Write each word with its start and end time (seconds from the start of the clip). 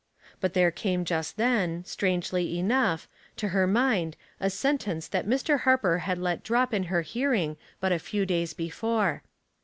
But 0.39 0.55
there 0.55 0.71
came 0.71 1.05
just 1.05 1.37
then, 1.37 1.85
strangely 1.85 2.57
enough, 2.57 3.07
to 3.35 3.49
her 3.49 3.67
mind 3.67 4.17
a 4.39 4.49
sentence 4.49 5.07
that 5.07 5.27
Mr. 5.27 5.59
Harper 5.59 5.99
had 5.99 6.17
let 6.17 6.41
drop 6.43 6.73
in 6.73 6.85
her 6.85 7.03
hearing 7.03 7.55
but 7.79 7.91
a 7.91 7.99
few 7.99 8.25
days 8.25 8.55
before. 8.55 9.21